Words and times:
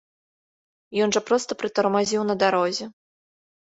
Ён 1.07 1.15
жа 1.17 1.21
проста 1.29 1.51
прытармазіў 1.61 2.21
на 2.35 2.41
дарозе. 2.45 2.85